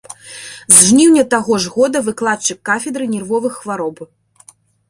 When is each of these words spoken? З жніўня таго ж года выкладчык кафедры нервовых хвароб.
З 0.77 0.77
жніўня 0.87 1.23
таго 1.33 1.59
ж 1.65 1.75
года 1.75 1.97
выкладчык 2.09 2.59
кафедры 2.73 3.05
нервовых 3.15 3.53
хвароб. 3.63 3.97